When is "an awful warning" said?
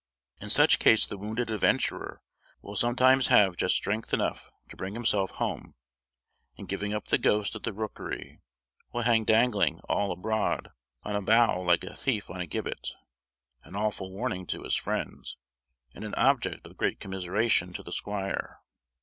13.63-14.47